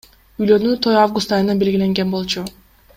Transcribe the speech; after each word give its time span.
Үйлөнүү 0.43 0.77
той 0.85 0.97
август 1.03 1.35
айына 1.39 1.57
белгиленген 1.61 2.17
болчу. 2.19 2.45